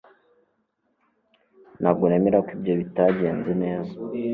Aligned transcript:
ntabwo 1.79 2.03
nemera 2.07 2.37
ko 2.45 2.49
ibyo 2.57 2.73
bitagenze 2.81 3.51
neza 3.63 3.93